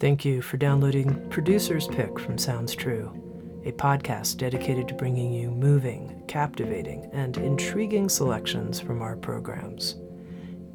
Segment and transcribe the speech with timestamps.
[0.00, 3.10] Thank you for downloading Producer's Pick from Sounds True,
[3.64, 9.96] a podcast dedicated to bringing you moving, captivating, and intriguing selections from our programs.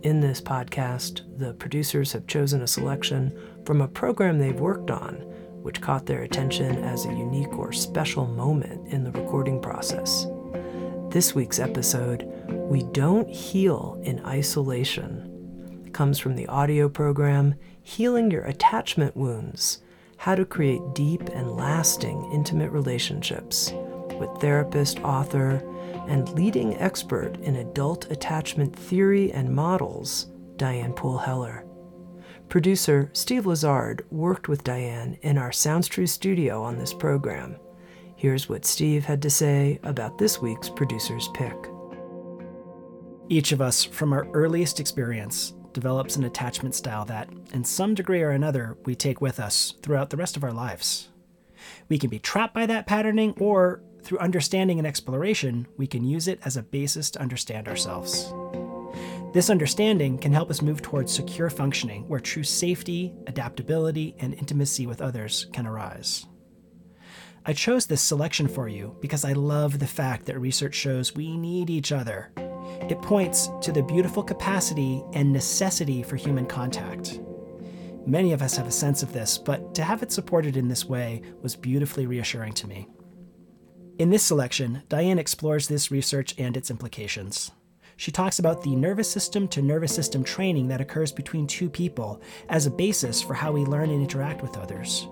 [0.01, 3.31] In this podcast, the producers have chosen a selection
[3.65, 5.13] from a program they've worked on,
[5.61, 10.27] which caught their attention as a unique or special moment in the recording process.
[11.11, 15.29] This week's episode, We Don't Heal in Isolation,
[15.93, 17.55] comes from the audio program
[17.85, 19.79] Healing Your Attachment Wounds
[20.15, 23.73] How to Create Deep and Lasting Intimate Relationships
[24.17, 25.61] with therapist, author,
[26.07, 31.65] and leading expert in adult attachment theory and models, Diane Poole Heller.
[32.47, 37.57] Producer Steve Lazard worked with Diane in our Sounds True studio on this program.
[38.15, 41.55] Here's what Steve had to say about this week's producer's pick.
[43.27, 48.21] Each of us, from our earliest experience, develops an attachment style that, in some degree
[48.21, 51.09] or another, we take with us throughout the rest of our lives.
[51.89, 56.27] We can be trapped by that patterning, or through understanding and exploration, we can use
[56.27, 58.33] it as a basis to understand ourselves.
[59.33, 64.85] This understanding can help us move towards secure functioning where true safety, adaptability, and intimacy
[64.85, 66.27] with others can arise.
[67.45, 71.35] I chose this selection for you because I love the fact that research shows we
[71.35, 72.31] need each other
[72.91, 77.19] it points to the beautiful capacity and necessity for human contact.
[78.05, 80.85] Many of us have a sense of this, but to have it supported in this
[80.85, 82.87] way was beautifully reassuring to me.
[83.99, 87.51] In this selection, Diane explores this research and its implications.
[87.95, 92.21] She talks about the nervous system to nervous system training that occurs between two people
[92.49, 95.07] as a basis for how we learn and interact with others.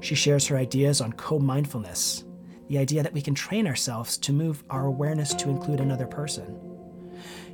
[0.00, 2.24] She shares her ideas on co mindfulness,
[2.68, 6.69] the idea that we can train ourselves to move our awareness to include another person.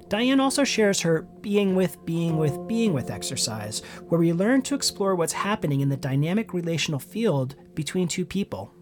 [0.08, 4.74] Diane also shares her being with, being with, being with exercise, where we learn to
[4.74, 8.72] explore what's happening in the dynamic relational field between two people.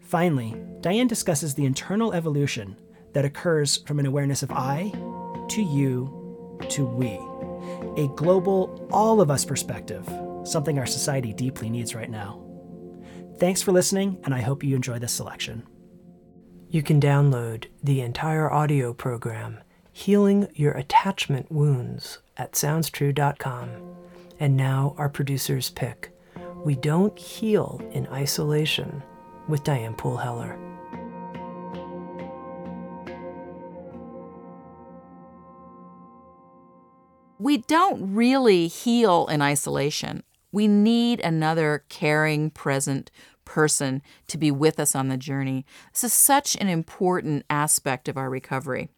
[0.00, 2.76] Finally, Diane discusses the internal evolution
[3.12, 4.92] that occurs from an awareness of I
[5.50, 7.18] to you to we,
[8.02, 10.08] a global, all of us perspective,
[10.44, 12.42] something our society deeply needs right now.
[13.38, 15.66] Thanks for listening, and I hope you enjoy this selection.
[16.68, 19.58] You can download the entire audio program
[19.96, 23.70] Healing Your Attachment Wounds at SoundsTrue.com.
[24.38, 26.10] And now, our producer's pick
[26.62, 29.02] We Don't Heal in Isolation
[29.48, 30.58] with Diane Poole Heller.
[37.38, 40.24] We don't really heal in isolation.
[40.52, 43.10] We need another caring, present
[43.46, 45.64] person to be with us on the journey.
[45.94, 48.90] This is such an important aspect of our recovery.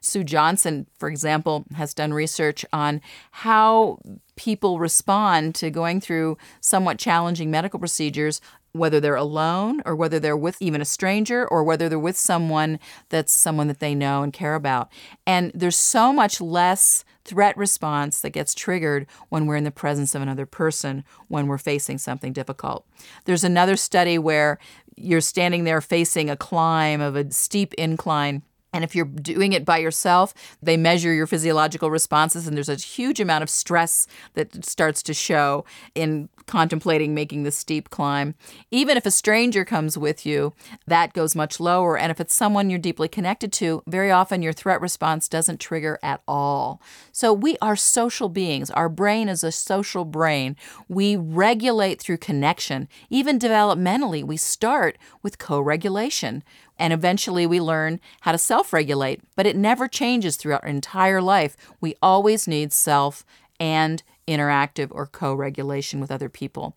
[0.00, 3.98] Sue Johnson, for example, has done research on how
[4.36, 8.40] people respond to going through somewhat challenging medical procedures
[8.72, 12.78] whether they're alone or whether they're with even a stranger or whether they're with someone
[13.08, 14.90] that's someone that they know and care about.
[15.26, 20.14] And there's so much less threat response that gets triggered when we're in the presence
[20.14, 22.86] of another person when we're facing something difficult.
[23.24, 24.58] There's another study where
[24.96, 28.42] you're standing there facing a climb of a steep incline
[28.78, 32.76] and if you're doing it by yourself, they measure your physiological responses, and there's a
[32.76, 35.64] huge amount of stress that starts to show
[35.96, 38.36] in contemplating making the steep climb.
[38.70, 40.54] Even if a stranger comes with you,
[40.86, 41.98] that goes much lower.
[41.98, 45.98] And if it's someone you're deeply connected to, very often your threat response doesn't trigger
[46.00, 46.80] at all.
[47.10, 48.70] So we are social beings.
[48.70, 50.54] Our brain is a social brain.
[50.88, 52.88] We regulate through connection.
[53.10, 56.44] Even developmentally, we start with co regulation.
[56.78, 61.20] And eventually we learn how to self regulate, but it never changes throughout our entire
[61.20, 61.56] life.
[61.80, 63.24] We always need self
[63.58, 66.76] and interactive or co regulation with other people.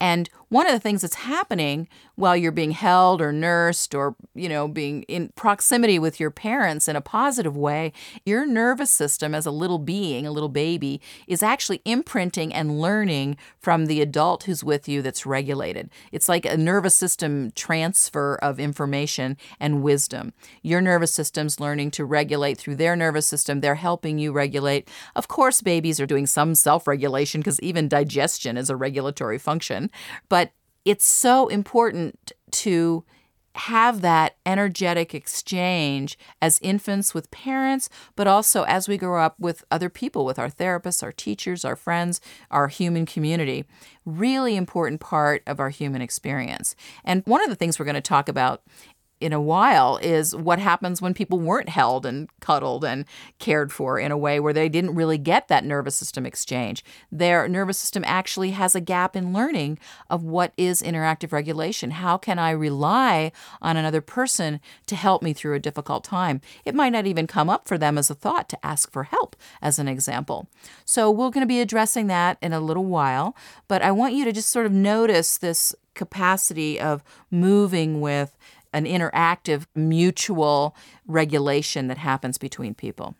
[0.00, 4.48] And one of the things that's happening while you're being held or nursed or, you
[4.48, 7.92] know, being in proximity with your parents in a positive way,
[8.24, 13.36] your nervous system as a little being, a little baby, is actually imprinting and learning
[13.58, 15.90] from the adult who's with you that's regulated.
[16.12, 20.32] It's like a nervous system transfer of information and wisdom.
[20.62, 23.60] Your nervous system's learning to regulate through their nervous system.
[23.60, 24.88] They're helping you regulate.
[25.16, 29.85] Of course, babies are doing some self regulation because even digestion is a regulatory function.
[30.28, 30.52] But
[30.84, 33.04] it's so important to
[33.56, 39.64] have that energetic exchange as infants with parents, but also as we grow up with
[39.70, 43.64] other people, with our therapists, our teachers, our friends, our human community.
[44.04, 46.76] Really important part of our human experience.
[47.04, 48.62] And one of the things we're going to talk about
[49.20, 53.04] in a while is what happens when people weren't held and cuddled and
[53.38, 56.84] cared for in a way where they didn't really get that nervous system exchange.
[57.10, 59.78] Their nervous system actually has a gap in learning
[60.10, 61.92] of what is interactive regulation.
[61.92, 63.32] How can I rely
[63.62, 66.40] on another person to help me through a difficult time?
[66.64, 69.34] It might not even come up for them as a thought to ask for help,
[69.62, 70.48] as an example.
[70.84, 73.34] So, we're going to be addressing that in a little while,
[73.68, 78.36] but I want you to just sort of notice this capacity of moving with
[78.76, 80.76] an interactive mutual
[81.06, 83.14] regulation that happens between people.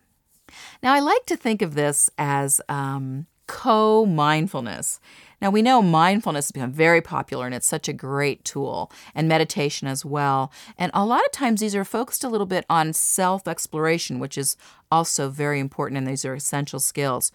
[0.83, 4.99] Now, I like to think of this as um, co mindfulness.
[5.41, 9.27] Now, we know mindfulness has become very popular and it's such a great tool, and
[9.27, 10.51] meditation as well.
[10.77, 14.37] And a lot of times these are focused a little bit on self exploration, which
[14.37, 14.57] is
[14.91, 17.31] also very important, and these are essential skills.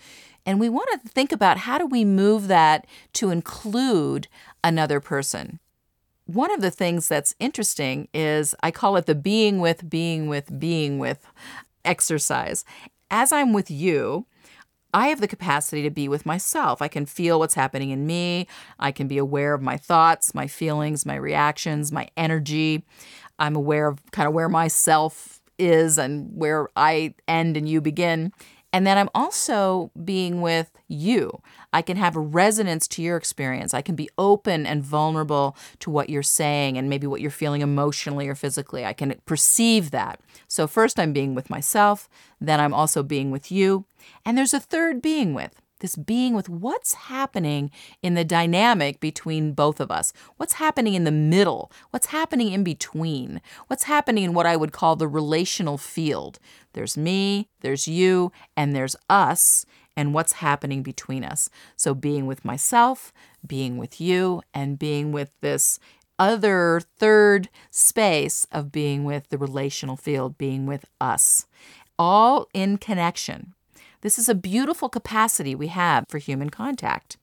[0.46, 4.28] And we want to think about how do we move that to include
[4.62, 5.58] another person
[6.32, 10.58] one of the things that's interesting is I call it the being with, being with,
[10.58, 11.26] being with
[11.84, 12.64] exercise.
[13.10, 14.26] As I'm with you,
[14.94, 16.82] I have the capacity to be with myself.
[16.82, 18.46] I can feel what's happening in me.
[18.78, 22.84] I can be aware of my thoughts, my feelings, my reactions, my energy.
[23.38, 28.32] I'm aware of kind of where myself is and where I end and you begin.
[28.72, 31.40] And then I'm also being with you.
[31.72, 33.74] I can have a resonance to your experience.
[33.74, 37.62] I can be open and vulnerable to what you're saying and maybe what you're feeling
[37.62, 38.84] emotionally or physically.
[38.84, 40.20] I can perceive that.
[40.48, 42.08] So, first, I'm being with myself.
[42.40, 43.84] Then, I'm also being with you.
[44.24, 47.70] And there's a third being with this being with what's happening
[48.02, 50.12] in the dynamic between both of us.
[50.38, 51.70] What's happening in the middle?
[51.90, 53.42] What's happening in between?
[53.66, 56.38] What's happening in what I would call the relational field?
[56.72, 61.50] There's me, there's you, and there's us, and what's happening between us.
[61.76, 63.12] So being with myself,
[63.46, 65.78] being with you, and being with this
[66.18, 71.46] other third space of being with the relational field, being with us,
[71.98, 73.54] all in connection.
[74.02, 77.16] This is a beautiful capacity we have for human contact.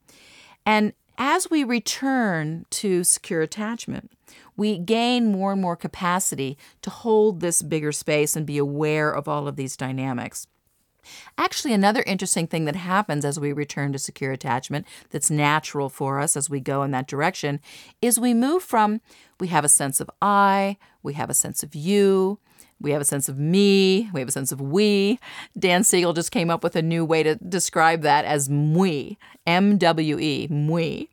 [0.65, 4.11] And as we return to secure attachment,
[4.55, 9.27] we gain more and more capacity to hold this bigger space and be aware of
[9.27, 10.47] all of these dynamics.
[11.37, 16.19] Actually, another interesting thing that happens as we return to secure attachment that's natural for
[16.19, 17.59] us as we go in that direction
[18.01, 19.01] is we move from
[19.39, 22.39] we have a sense of I, we have a sense of you,
[22.81, 25.19] we have a sense of me, we have a sense of we.
[25.57, 29.77] Dan Siegel just came up with a new way to describe that as mwe, M
[29.77, 31.07] W E, mwe.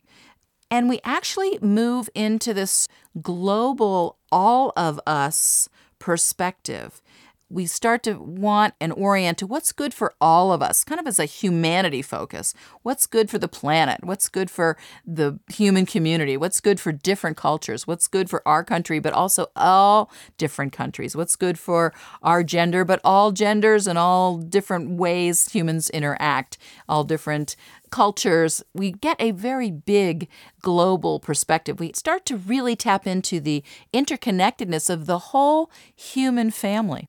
[0.70, 2.88] And we actually move into this
[3.22, 5.68] global, all of us
[5.98, 7.00] perspective
[7.48, 11.06] we start to want and orient to what's good for all of us, kind of
[11.06, 12.54] as a humanity focus.
[12.82, 14.00] What's good for the planet?
[14.02, 14.76] What's good for
[15.06, 16.36] the human community?
[16.36, 17.86] What's good for different cultures?
[17.86, 21.14] What's good for our country, but also all different countries?
[21.14, 26.58] What's good for our gender, but all genders and all different ways humans interact,
[26.88, 27.54] all different
[27.90, 30.28] cultures, we get a very big
[30.60, 31.78] global perspective.
[31.78, 33.62] We start to really tap into the
[33.94, 37.08] interconnectedness of the whole human family.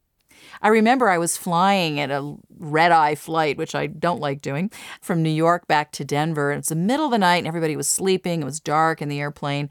[0.61, 4.71] I remember I was flying at a red eye flight, which I don't like doing,
[5.01, 6.51] from New York back to Denver.
[6.51, 8.41] And It's the middle of the night and everybody was sleeping.
[8.41, 9.69] It was dark in the airplane.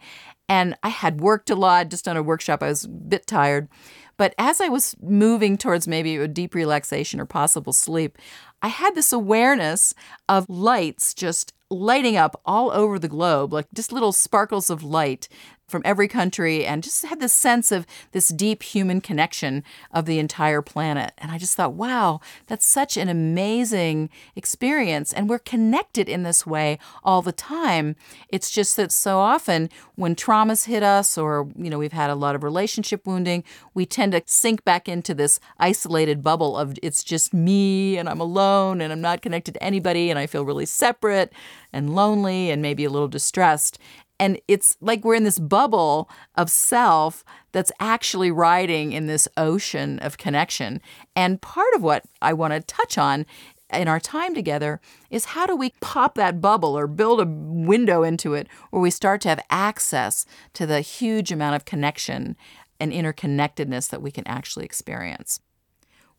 [0.49, 2.63] And I had worked a lot, just done a workshop.
[2.63, 3.69] I was a bit tired.
[4.17, 8.17] But as I was moving towards maybe a deep relaxation or possible sleep,
[8.63, 9.93] I had this awareness
[10.29, 15.29] of lights just lighting up all over the globe, like just little sparkles of light
[15.69, 20.19] from every country and just had this sense of this deep human connection of the
[20.19, 21.13] entire planet.
[21.19, 25.13] And I just thought, wow, that's such an amazing experience.
[25.13, 27.97] And we're connected in this way all the time.
[28.29, 32.15] It's just that so often when traumas hit us or, you know, we've had a
[32.15, 33.43] lot of relationship wounding,
[33.75, 38.21] we tend to sink back into this isolated bubble of it's just me and I'm
[38.21, 41.33] alone and I'm not connected to anybody and I feel really separate
[41.73, 43.79] and lonely and maybe a little distressed.
[44.19, 49.99] And it's like we're in this bubble of self that's actually riding in this ocean
[49.99, 50.81] of connection.
[51.15, 53.27] And part of what I want to touch on
[53.73, 54.81] in our time together
[55.11, 58.91] is how do we pop that bubble or build a window into it where we
[58.91, 62.37] start to have access to the huge amount of connection
[62.79, 65.41] and interconnectedness that we can actually experience.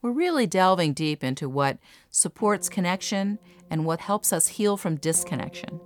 [0.01, 1.77] We're really delving deep into what
[2.11, 3.39] supports connection
[3.69, 5.79] and what helps us heal from disconnection.